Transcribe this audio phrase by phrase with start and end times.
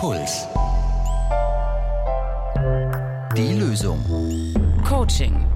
[0.00, 0.48] Puls.
[3.36, 4.02] Die Lösung.
[4.82, 5.46] Coaching.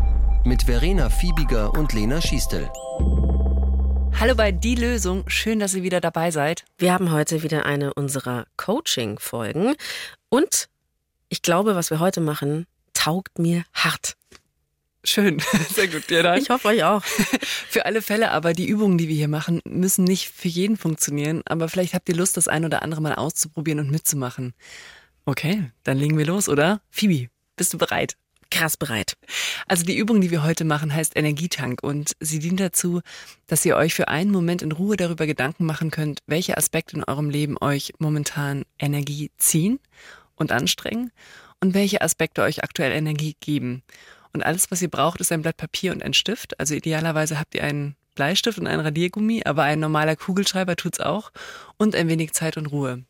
[0.45, 2.71] Mit Verena Fiebiger und Lena Schiestel.
[4.21, 5.25] Hallo bei Die Lösung.
[5.29, 6.67] Schön, dass ihr wieder dabei seid.
[6.77, 9.77] Wir haben heute wieder eine unserer Coaching-Folgen.
[10.29, 10.69] Und
[11.31, 14.15] ich glaube, was wir heute machen, taugt mir hart.
[15.05, 15.41] Schön,
[15.75, 16.11] sehr gut.
[16.11, 16.39] Ja, dann.
[16.41, 17.03] Ich hoffe euch auch.
[17.69, 21.43] Für alle Fälle aber, die Übungen, die wir hier machen, müssen nicht für jeden funktionieren.
[21.45, 24.55] Aber vielleicht habt ihr Lust, das ein oder andere mal auszuprobieren und mitzumachen.
[25.27, 26.81] Okay, dann legen wir los, oder?
[26.91, 28.17] Phoebe, bist du bereit?
[28.51, 29.15] Krass bereit.
[29.67, 33.01] Also die Übung, die wir heute machen, heißt Energietank und sie dient dazu,
[33.47, 37.05] dass ihr euch für einen Moment in Ruhe darüber Gedanken machen könnt, welche Aspekte in
[37.05, 39.81] eurem Leben euch momentan Energie ziehen
[40.37, 41.11] und anstrengen
[41.61, 43.83] und welche Aspekte euch aktuell Energie geben.
[44.35, 46.59] Und alles, was ihr braucht, ist ein Blatt Papier und ein Stift.
[46.61, 51.31] Also idealerweise habt ihr einen Bleistift und einen Radiergummi, aber ein normaler Kugelschreiber tut's auch
[51.79, 53.05] und ein wenig Zeit und Ruhe.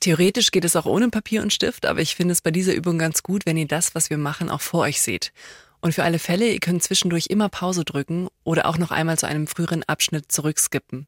[0.00, 2.98] Theoretisch geht es auch ohne Papier und Stift, aber ich finde es bei dieser Übung
[2.98, 5.32] ganz gut, wenn ihr das, was wir machen, auch vor euch seht.
[5.80, 9.26] Und für alle Fälle, ihr könnt zwischendurch immer Pause drücken oder auch noch einmal zu
[9.26, 11.06] einem früheren Abschnitt zurückskippen.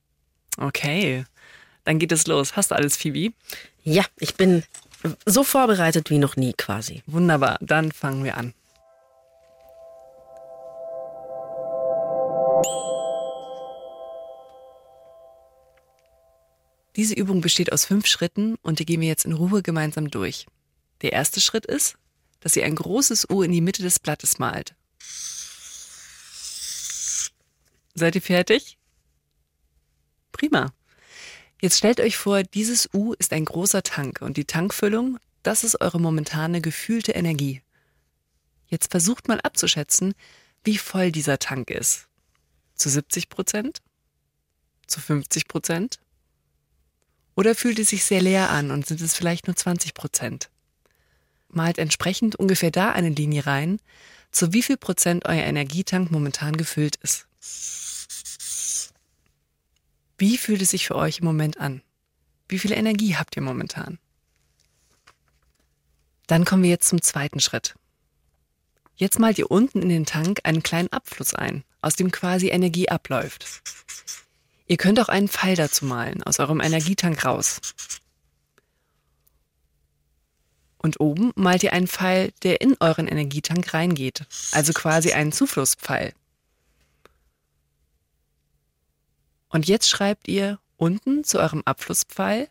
[0.58, 1.24] Okay,
[1.84, 2.54] dann geht es los.
[2.54, 3.34] Hast du alles, Phoebe?
[3.82, 4.62] Ja, ich bin
[5.26, 7.02] so vorbereitet wie noch nie quasi.
[7.06, 8.52] Wunderbar, dann fangen wir an.
[16.96, 20.46] Diese Übung besteht aus fünf Schritten und die gehen wir jetzt in Ruhe gemeinsam durch.
[21.02, 21.96] Der erste Schritt ist,
[22.40, 24.74] dass ihr ein großes U in die Mitte des Blattes malt.
[27.94, 28.78] Seid ihr fertig?
[30.32, 30.72] Prima.
[31.60, 35.80] Jetzt stellt euch vor, dieses U ist ein großer Tank und die Tankfüllung, das ist
[35.80, 37.62] eure momentane gefühlte Energie.
[38.66, 40.14] Jetzt versucht mal abzuschätzen,
[40.64, 42.08] wie voll dieser Tank ist.
[42.74, 43.78] Zu 70 Prozent?
[44.86, 45.98] Zu 50 Prozent?
[47.36, 50.50] Oder fühlt es sich sehr leer an und sind es vielleicht nur 20 Prozent?
[51.48, 53.80] Malt entsprechend ungefähr da eine Linie rein,
[54.30, 57.26] zu wie viel Prozent euer Energietank momentan gefüllt ist.
[60.18, 61.82] Wie fühlt es sich für euch im Moment an?
[62.48, 63.98] Wie viel Energie habt ihr momentan?
[66.26, 67.74] Dann kommen wir jetzt zum zweiten Schritt.
[68.96, 72.88] Jetzt malt ihr unten in den Tank einen kleinen Abfluss ein, aus dem quasi Energie
[72.88, 73.62] abläuft.
[74.66, 77.60] Ihr könnt auch einen Pfeil dazu malen, aus eurem Energietank raus.
[80.78, 86.12] Und oben malt ihr einen Pfeil, der in euren Energietank reingeht, also quasi einen Zuflusspfeil.
[89.48, 92.48] Und jetzt schreibt ihr unten zu eurem Abflusspfeil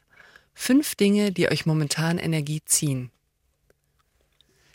[0.53, 3.11] fünf Dinge, die euch momentan Energie ziehen.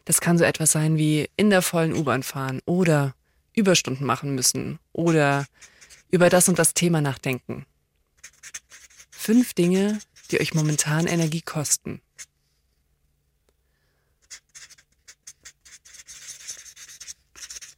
[0.05, 3.15] Das kann so etwas sein wie in der vollen U-Bahn fahren oder
[3.55, 5.47] Überstunden machen müssen oder
[6.11, 7.67] über das und das Thema nachdenken.
[9.11, 9.99] Fünf Dinge,
[10.31, 12.01] die euch momentan Energie kosten.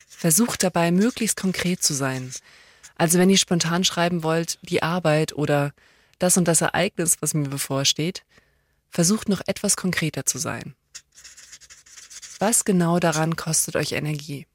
[0.08, 2.30] Versucht dabei, möglichst konkret zu sein.
[2.96, 5.72] Also wenn ihr spontan schreiben wollt, die Arbeit oder
[6.19, 8.24] das und das Ereignis, was mir bevorsteht,
[8.90, 10.74] versucht noch etwas konkreter zu sein.
[12.38, 14.46] Was genau daran kostet euch Energie?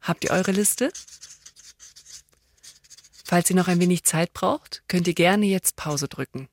[0.00, 0.92] Habt ihr eure Liste?
[3.24, 6.48] Falls ihr noch ein wenig Zeit braucht, könnt ihr gerne jetzt Pause drücken.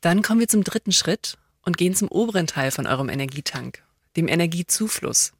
[0.00, 3.82] Dann kommen wir zum dritten Schritt und gehen zum oberen Teil von eurem Energietank,
[4.16, 5.32] dem Energiezufluss.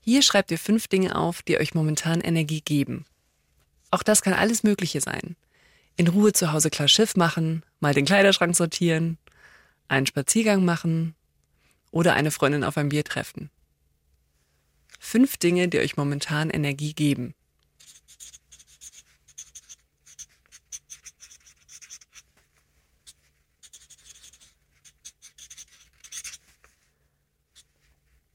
[0.00, 3.04] Hier schreibt ihr fünf Dinge auf, die euch momentan Energie geben.
[3.90, 5.36] Auch das kann alles Mögliche sein.
[5.96, 9.18] In Ruhe zu Hause klar Schiff machen, mal den Kleiderschrank sortieren,
[9.88, 11.14] einen Spaziergang machen,
[11.92, 13.50] oder eine Freundin auf ein Bier treffen.
[14.98, 17.34] Fünf Dinge, die euch momentan Energie geben.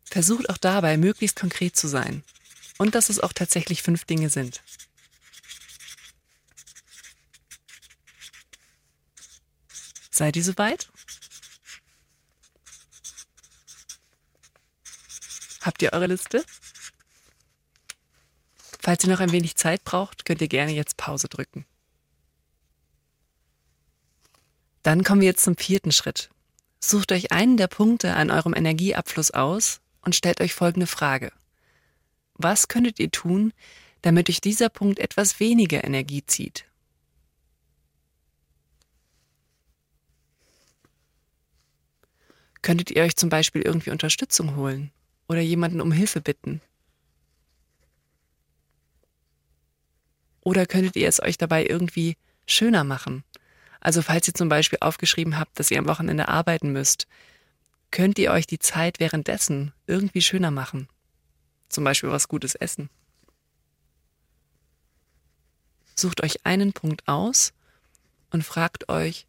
[0.06, 2.24] Versucht auch dabei, möglichst konkret zu sein
[2.77, 4.62] und dass es auch tatsächlich fünf Dinge sind.
[10.09, 10.89] Seid ihr soweit?
[15.77, 16.44] Habt ihr eure Liste?
[18.79, 21.68] Falls ihr noch ein wenig Zeit braucht, könnt ihr gerne jetzt Pause drücken.
[24.81, 26.31] Dann kommen wir jetzt zum vierten Schritt.
[26.79, 31.31] Sucht euch einen der Punkte an eurem Energieabfluss aus und stellt euch folgende Frage.
[32.33, 33.53] Was könntet ihr tun,
[34.01, 36.65] damit euch dieser Punkt etwas weniger Energie zieht?
[42.63, 44.91] Könntet ihr euch zum Beispiel irgendwie Unterstützung holen?
[45.27, 46.62] Oder jemanden um Hilfe bitten?
[50.41, 52.15] Oder könntet ihr es euch dabei irgendwie
[52.45, 53.24] schöner machen?
[53.81, 57.07] Also falls ihr zum Beispiel aufgeschrieben habt, dass ihr am Wochenende arbeiten müsst,
[57.91, 60.88] könnt ihr euch die Zeit währenddessen irgendwie schöner machen.
[61.69, 62.89] Zum Beispiel was Gutes essen.
[65.95, 67.53] Sucht euch einen Punkt aus
[68.30, 69.25] und fragt euch,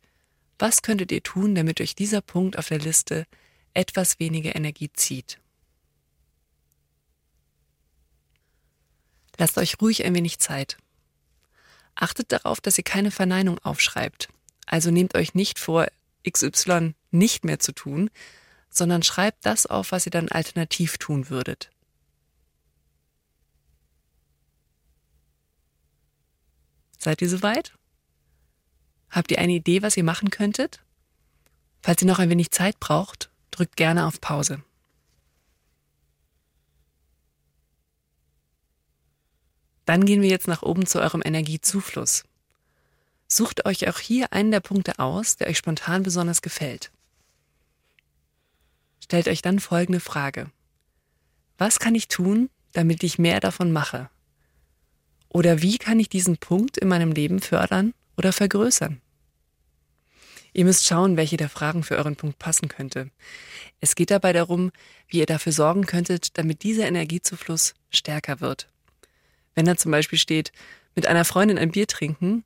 [0.58, 3.26] was könntet ihr tun, damit euch dieser Punkt auf der Liste
[3.74, 5.38] etwas weniger Energie zieht?
[9.38, 10.76] Lasst euch ruhig ein wenig Zeit.
[11.94, 14.28] Achtet darauf, dass ihr keine Verneinung aufschreibt.
[14.66, 15.86] Also nehmt euch nicht vor,
[16.28, 18.10] XY nicht mehr zu tun,
[18.68, 21.70] sondern schreibt das auf, was ihr dann alternativ tun würdet.
[26.98, 27.72] Seid ihr soweit?
[29.08, 30.80] Habt ihr eine Idee, was ihr machen könntet?
[31.80, 34.62] Falls ihr noch ein wenig Zeit braucht, drückt gerne auf Pause.
[39.88, 42.24] Dann gehen wir jetzt nach oben zu eurem Energiezufluss.
[43.26, 46.92] Sucht euch auch hier einen der Punkte aus, der euch spontan besonders gefällt.
[49.02, 50.50] Stellt euch dann folgende Frage.
[51.56, 54.10] Was kann ich tun, damit ich mehr davon mache?
[55.30, 59.00] Oder wie kann ich diesen Punkt in meinem Leben fördern oder vergrößern?
[60.52, 63.10] Ihr müsst schauen, welche der Fragen für euren Punkt passen könnte.
[63.80, 64.70] Es geht dabei darum,
[65.06, 68.68] wie ihr dafür sorgen könntet, damit dieser Energiezufluss stärker wird.
[69.58, 70.52] Wenn da zum Beispiel steht,
[70.94, 72.44] mit einer Freundin ein Bier trinken,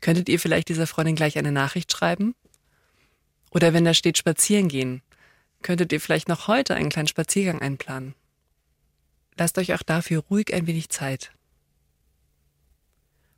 [0.00, 2.34] könntet ihr vielleicht dieser Freundin gleich eine Nachricht schreiben?
[3.52, 5.00] Oder wenn da steht spazieren gehen,
[5.62, 8.16] könntet ihr vielleicht noch heute einen kleinen Spaziergang einplanen.
[9.36, 11.30] Lasst euch auch dafür ruhig ein wenig Zeit.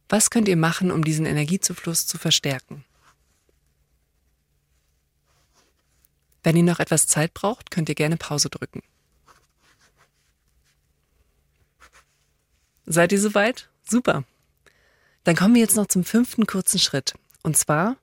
[0.08, 2.86] Was könnt ihr machen, um diesen Energiezufluss zu verstärken?
[6.42, 8.80] Wenn ihr noch etwas Zeit braucht, könnt ihr gerne Pause drücken.
[12.92, 13.68] Seid ihr soweit?
[13.88, 14.24] Super.
[15.24, 17.14] Dann kommen wir jetzt noch zum fünften kurzen Schritt.
[17.42, 17.96] Und zwar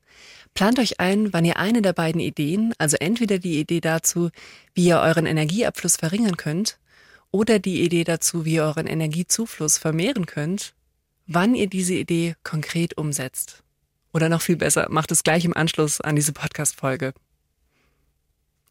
[0.58, 4.32] Plant euch ein, wann ihr eine der beiden Ideen, also entweder die Idee dazu,
[4.74, 6.80] wie ihr euren Energieabfluss verringern könnt,
[7.30, 10.74] oder die Idee dazu, wie ihr euren Energiezufluss vermehren könnt,
[11.28, 13.62] wann ihr diese Idee konkret umsetzt.
[14.14, 17.14] Oder noch viel besser, macht es gleich im Anschluss an diese Podcast-Folge.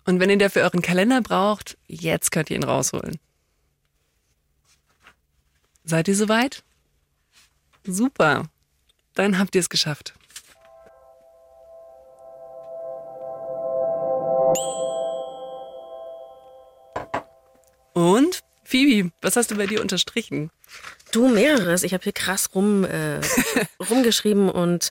[0.06, 3.20] Und wenn ihr dafür euren Kalender braucht, jetzt könnt ihr ihn rausholen.
[5.88, 6.64] Seid ihr soweit?
[7.84, 8.50] Super.
[9.14, 10.14] Dann habt ihr es geschafft.
[17.92, 20.50] Und Phoebe, was hast du bei dir unterstrichen?
[21.12, 21.84] Du mehreres.
[21.84, 23.20] Ich habe hier krass rum, äh,
[23.88, 24.90] rumgeschrieben und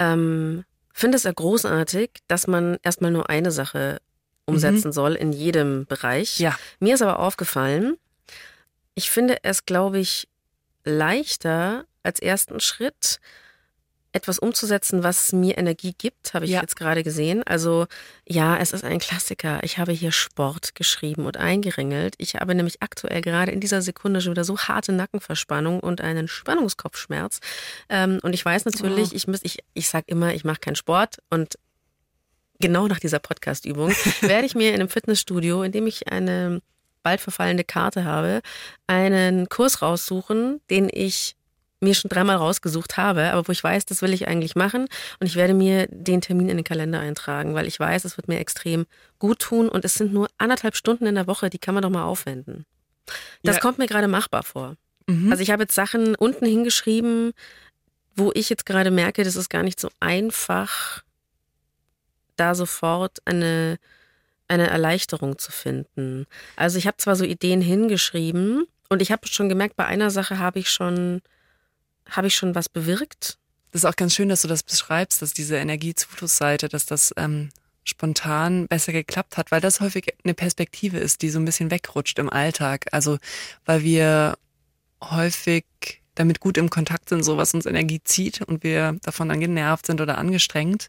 [0.00, 4.00] ähm, finde es ja großartig, dass man erstmal nur eine Sache
[4.46, 4.92] umsetzen mhm.
[4.92, 6.40] soll in jedem Bereich.
[6.40, 6.58] Ja.
[6.80, 7.98] Mir ist aber aufgefallen,
[8.94, 10.28] ich finde es, glaube ich,
[10.84, 13.20] leichter als ersten Schritt,
[14.14, 16.60] etwas umzusetzen, was mir Energie gibt, habe ich ja.
[16.60, 17.42] jetzt gerade gesehen.
[17.42, 17.86] Also
[18.24, 19.58] ja, es ist ein Klassiker.
[19.64, 22.14] Ich habe hier Sport geschrieben und eingeringelt.
[22.18, 26.28] Ich habe nämlich aktuell gerade in dieser Sekunde schon wieder so harte Nackenverspannung und einen
[26.28, 27.40] Spannungskopfschmerz.
[27.88, 29.16] Ähm, und ich weiß natürlich, oh.
[29.16, 31.58] ich muss, ich, ich sag immer, ich mache keinen Sport und
[32.60, 33.90] genau nach dieser Podcast-Übung
[34.20, 36.62] werde ich mir in einem Fitnessstudio, in dem ich eine
[37.04, 38.40] bald verfallende Karte habe,
[38.88, 41.36] einen Kurs raussuchen, den ich
[41.80, 44.88] mir schon dreimal rausgesucht habe, aber wo ich weiß, das will ich eigentlich machen
[45.20, 48.26] und ich werde mir den Termin in den Kalender eintragen, weil ich weiß, es wird
[48.26, 48.86] mir extrem
[49.18, 51.90] gut tun und es sind nur anderthalb Stunden in der Woche, die kann man doch
[51.90, 52.64] mal aufwenden.
[53.42, 53.60] Das ja.
[53.60, 54.76] kommt mir gerade machbar vor.
[55.06, 55.30] Mhm.
[55.30, 57.32] Also ich habe jetzt Sachen unten hingeschrieben,
[58.16, 61.02] wo ich jetzt gerade merke, das ist gar nicht so einfach,
[62.36, 63.78] da sofort eine,
[64.48, 66.26] eine Erleichterung zu finden.
[66.56, 70.38] Also ich habe zwar so Ideen hingeschrieben und ich habe schon gemerkt, bei einer Sache
[70.38, 71.22] habe ich schon
[72.10, 73.38] habe ich schon was bewirkt?
[73.72, 77.48] Das ist auch ganz schön, dass du das beschreibst, dass diese Energiezuflussseite, dass das ähm,
[77.82, 82.18] spontan besser geklappt hat, weil das häufig eine Perspektive ist, die so ein bisschen wegrutscht
[82.18, 82.86] im Alltag.
[82.92, 83.18] Also
[83.64, 84.36] weil wir
[85.02, 85.64] häufig
[86.14, 89.86] damit gut im Kontakt sind, so was uns Energie zieht und wir davon dann genervt
[89.86, 90.88] sind oder angestrengt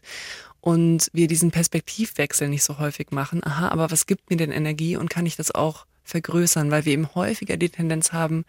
[0.66, 3.40] und wir diesen Perspektivwechsel nicht so häufig machen.
[3.44, 6.92] Aha, aber was gibt mir denn Energie und kann ich das auch vergrößern, weil wir
[6.92, 8.44] eben häufiger die Tendenz haben,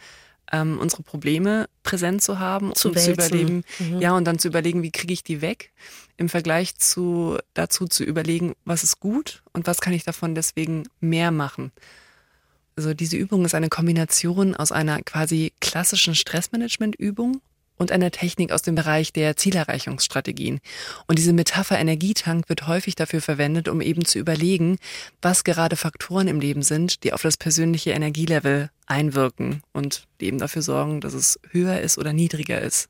[0.51, 4.01] ähm, unsere Probleme präsent zu haben zu und zu überlegen, mhm.
[4.01, 5.71] ja, und dann zu überlegen, wie kriege ich die weg,
[6.17, 10.87] im Vergleich zu dazu zu überlegen, was ist gut und was kann ich davon deswegen
[10.99, 11.71] mehr machen.
[12.75, 17.41] Also diese Übung ist eine Kombination aus einer quasi klassischen Stressmanagement-Übung,
[17.77, 20.59] und einer Technik aus dem Bereich der Zielerreichungsstrategien.
[21.07, 24.77] Und diese Metapher Energietank wird häufig dafür verwendet, um eben zu überlegen,
[25.21, 30.61] was gerade Faktoren im Leben sind, die auf das persönliche Energielevel einwirken und eben dafür
[30.61, 32.89] sorgen, dass es höher ist oder niedriger ist.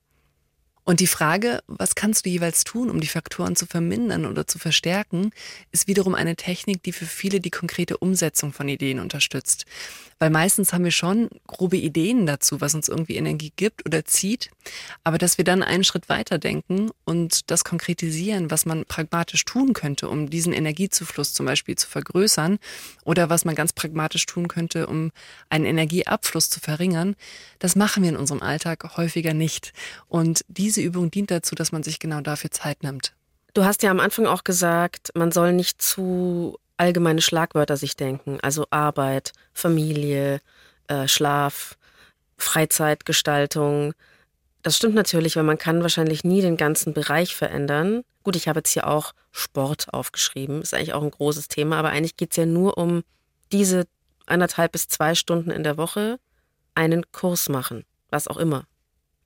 [0.87, 4.57] Und die Frage, was kannst du jeweils tun, um die Faktoren zu vermindern oder zu
[4.57, 5.31] verstärken,
[5.73, 9.65] ist wiederum eine Technik, die für viele die konkrete Umsetzung von Ideen unterstützt.
[10.19, 14.49] Weil meistens haben wir schon grobe Ideen dazu, was uns irgendwie Energie gibt oder zieht,
[15.03, 19.73] aber dass wir dann einen Schritt weiter denken und das konkretisieren, was man pragmatisch tun
[19.73, 22.57] könnte, um diesen Energiezufluss zum Beispiel zu vergrößern
[23.03, 25.11] oder was man ganz pragmatisch tun könnte, um
[25.49, 27.15] einen Energieabfluss zu verringern,
[27.59, 29.73] das machen wir in unserem Alltag häufiger nicht.
[30.07, 33.13] Und diese Übung dient dazu, dass man sich genau dafür Zeit nimmt.
[33.53, 38.39] Du hast ja am Anfang auch gesagt, man soll nicht zu allgemeine Schlagwörter sich denken,
[38.41, 40.41] also Arbeit, Familie,
[40.87, 41.77] äh, Schlaf,
[42.37, 43.93] Freizeitgestaltung.
[44.61, 48.03] Das stimmt natürlich, weil man kann wahrscheinlich nie den ganzen Bereich verändern.
[48.23, 51.89] Gut, ich habe jetzt hier auch Sport aufgeschrieben, ist eigentlich auch ein großes Thema, aber
[51.89, 53.03] eigentlich geht es ja nur um
[53.51, 53.87] diese
[54.25, 56.19] anderthalb bis zwei Stunden in der Woche
[56.75, 58.65] einen Kurs machen, was auch immer.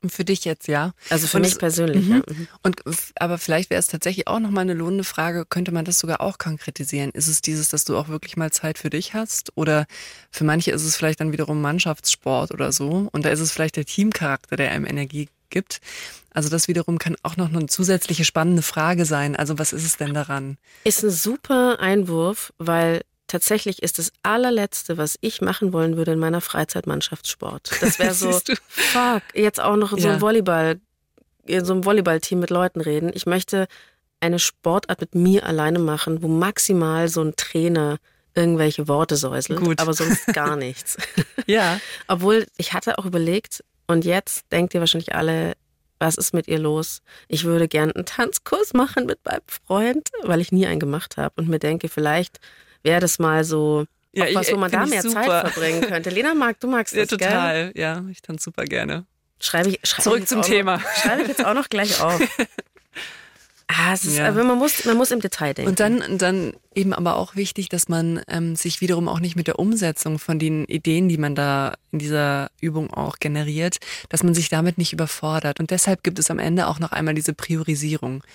[0.08, 0.94] Für dich jetzt, ja.
[1.10, 2.12] Also für und mich persönlich, mhm.
[2.12, 2.34] ja.
[2.34, 2.48] Mhm.
[2.64, 2.82] Und,
[3.16, 6.40] aber vielleicht wäre es tatsächlich auch nochmal eine lohnende Frage, könnte man das sogar auch
[6.40, 7.12] konkretisieren?
[7.12, 9.52] Ist es dieses, dass du auch wirklich mal Zeit für dich hast?
[9.56, 9.86] Oder
[10.32, 13.10] für manche ist es vielleicht dann wiederum Mannschaftssport oder so.
[13.12, 15.82] Und da ist es vielleicht der Teamcharakter, der einem Energie gibt.
[16.34, 19.36] Also das wiederum kann auch noch eine zusätzliche spannende Frage sein.
[19.36, 20.58] Also was ist es denn daran?
[20.84, 23.02] Ist ein super Einwurf, weil
[23.32, 27.72] tatsächlich ist das allerletzte, was ich machen wollen würde in meiner Freizeit Mannschaftssport.
[27.80, 28.32] Das wäre so,
[28.68, 30.14] fuck, jetzt auch noch so ja.
[30.14, 30.80] ein Volleyball,
[31.46, 33.12] in so einem Volleyballteam mit Leuten reden.
[33.14, 33.68] Ich möchte
[34.20, 37.98] eine Sportart mit mir alleine machen, wo maximal so ein Trainer
[38.36, 39.80] irgendwelche Worte säuselt, Gut.
[39.80, 40.98] aber sonst gar nichts.
[41.48, 41.80] ja.
[42.08, 45.54] Obwohl, ich hatte auch überlegt, und jetzt denkt ihr wahrscheinlich alle,
[46.00, 47.02] was ist mit ihr los?
[47.28, 51.34] Ich würde gern einen Tanzkurs machen mit meinem Freund, weil ich nie einen gemacht habe
[51.38, 52.40] und mir denke, vielleicht
[52.84, 55.22] wäre das mal so ja, ich, was, wo man da mehr super.
[55.24, 56.10] Zeit verbringen könnte.
[56.10, 57.72] Lena mag, du magst das, ja, total.
[57.74, 57.82] Gell?
[57.82, 59.06] Ja, ich tanze super gerne.
[59.40, 60.78] Schreibe ich, schreibe Zurück zum Thema.
[60.78, 62.22] Noch, schreibe ich jetzt auch noch gleich auf.
[63.74, 64.28] Ah, es ist, ja.
[64.28, 65.70] aber man muss, man muss im Detail denken.
[65.70, 69.48] Und dann, dann eben aber auch wichtig, dass man ähm, sich wiederum auch nicht mit
[69.48, 73.78] der Umsetzung von den Ideen, die man da in dieser Übung auch generiert,
[74.10, 75.62] dass man sich damit nicht überfordert.
[75.62, 78.26] Und deshalb gibt es am Ende auch noch einmal diese Priorisierung.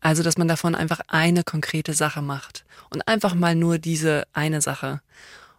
[0.00, 4.60] Also, dass man davon einfach eine konkrete Sache macht und einfach mal nur diese eine
[4.60, 5.00] Sache.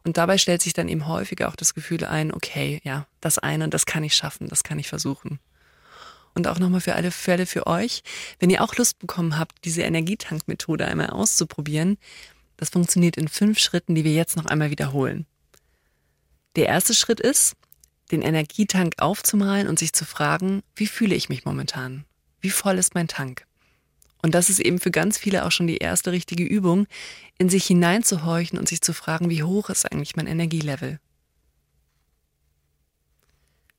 [0.04, 3.70] Und dabei stellt sich dann eben häufiger auch das Gefühl ein, okay, ja, das eine,
[3.70, 5.40] das kann ich schaffen, das kann ich versuchen.
[6.34, 8.04] Und auch nochmal für alle Fälle für euch,
[8.40, 11.98] wenn ihr auch Lust bekommen habt, diese Energietankmethode einmal auszuprobieren,
[12.58, 15.26] das funktioniert in fünf Schritten, die wir jetzt noch einmal wiederholen.
[16.56, 17.56] Der erste Schritt ist,
[18.12, 22.06] den Energietank aufzumalen und sich zu fragen, wie fühle ich mich momentan?
[22.40, 23.46] Wie voll ist mein Tank?
[24.22, 26.88] Und das ist eben für ganz viele auch schon die erste richtige Übung,
[27.38, 31.00] in sich hineinzuhorchen und sich zu fragen, wie hoch ist eigentlich mein Energielevel.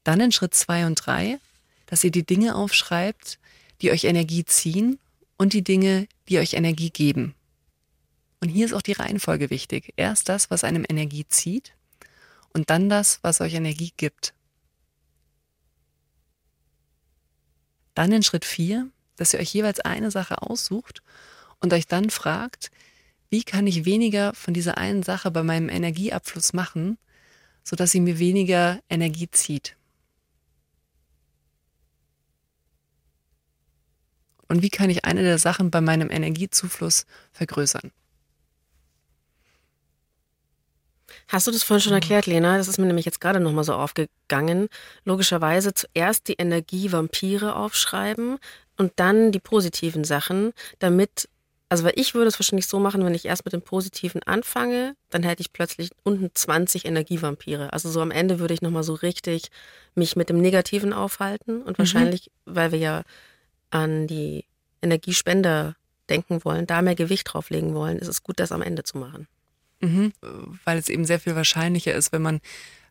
[0.04, 1.38] Dann in Schritt zwei und drei,
[1.86, 3.38] dass ihr die Dinge aufschreibt,
[3.80, 4.98] die euch Energie ziehen
[5.36, 7.34] und die Dinge, die euch Energie geben.
[8.40, 9.92] Und hier ist auch die Reihenfolge wichtig.
[9.96, 11.74] Erst das, was einem Energie zieht
[12.52, 14.34] und dann das, was euch Energie gibt.
[17.94, 21.02] Dann in Schritt vier dass ihr euch jeweils eine Sache aussucht
[21.60, 22.70] und euch dann fragt,
[23.30, 26.98] wie kann ich weniger von dieser einen Sache bei meinem Energieabfluss machen,
[27.64, 29.76] sodass sie mir weniger Energie zieht.
[34.48, 37.90] Und wie kann ich eine der Sachen bei meinem Energiezufluss vergrößern?
[41.28, 42.58] Hast du das vorhin schon erklärt, Lena?
[42.58, 44.68] Das ist mir nämlich jetzt gerade nochmal so aufgegangen.
[45.04, 48.38] Logischerweise zuerst die Energievampire aufschreiben,
[48.76, 51.28] und dann die positiven Sachen, damit,
[51.68, 54.94] also weil ich würde es wahrscheinlich so machen, wenn ich erst mit dem Positiven anfange,
[55.10, 57.72] dann hätte ich plötzlich unten 20 Energievampire.
[57.72, 59.50] Also so am Ende würde ich nochmal so richtig
[59.94, 61.78] mich mit dem Negativen aufhalten und mhm.
[61.78, 63.02] wahrscheinlich, weil wir ja
[63.70, 64.44] an die
[64.82, 65.76] Energiespender
[66.08, 69.26] denken wollen, da mehr Gewicht drauflegen wollen, ist es gut, das am Ende zu machen.
[69.80, 70.12] Mhm.
[70.64, 72.40] Weil es eben sehr viel wahrscheinlicher ist, wenn man,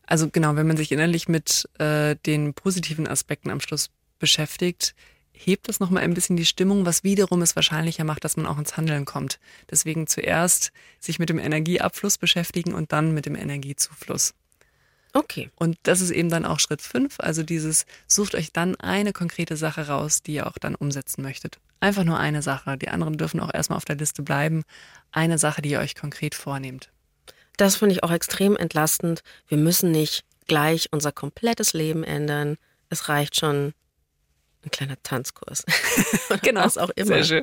[0.06, 4.94] also genau, wenn man sich innerlich mit äh, den positiven Aspekten am Schluss beschäftigt,
[5.32, 8.58] hebt das nochmal ein bisschen die Stimmung, was wiederum es wahrscheinlicher macht, dass man auch
[8.58, 9.38] ins Handeln kommt.
[9.70, 14.34] Deswegen zuerst sich mit dem Energieabfluss beschäftigen und dann mit dem Energiezufluss.
[15.14, 15.50] Okay.
[15.56, 17.20] Und das ist eben dann auch Schritt fünf.
[17.20, 21.58] Also dieses, sucht euch dann eine konkrete Sache raus, die ihr auch dann umsetzen möchtet.
[21.80, 22.78] Einfach nur eine Sache.
[22.78, 24.62] Die anderen dürfen auch erstmal auf der Liste bleiben.
[25.10, 26.90] Eine Sache, die ihr euch konkret vornehmt.
[27.56, 29.22] Das finde ich auch extrem entlastend.
[29.48, 32.56] Wir müssen nicht gleich unser komplettes Leben ändern.
[32.88, 33.74] Es reicht schon
[34.64, 35.64] Ein kleiner Tanzkurs.
[36.42, 36.64] genau.
[36.64, 37.06] Was auch immer.
[37.06, 37.42] Sehr schön.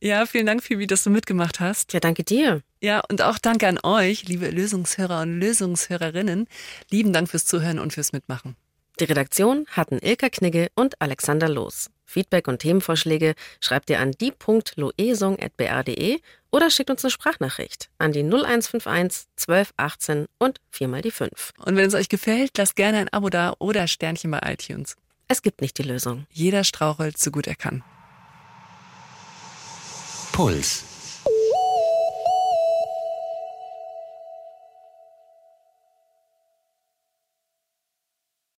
[0.00, 1.94] Ja, vielen Dank, Phoebe, dass du mitgemacht hast.
[1.94, 2.60] Ja, danke dir.
[2.80, 6.48] Ja, und auch danke an euch, liebe Lösungshörer und Lösungshörerinnen.
[6.90, 8.56] Lieben Dank fürs Zuhören und fürs Mitmachen.
[9.00, 11.88] Die Redaktion hatten Ilka Knigge und Alexander Loos.
[12.04, 16.20] Feedback und Themenvorschläge schreibt ihr an die.loesung.br.de
[16.50, 21.52] oder schickt uns eine Sprachnachricht an die 0151 1218 und 4 mal die 5.
[21.58, 24.96] Und wenn es euch gefällt, lasst gerne ein Abo da oder Sternchen bei iTunes.
[25.28, 26.26] Es gibt nicht die Lösung.
[26.30, 27.82] Jeder strauchelt so gut er kann.
[30.32, 30.84] Puls.